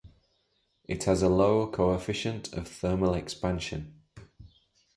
It 0.85 1.03
has 1.03 1.21
a 1.21 1.29
low 1.29 1.67
coefficient 1.69 2.51
of 2.53 2.67
thermal 2.67 3.13
expansion. 3.13 4.01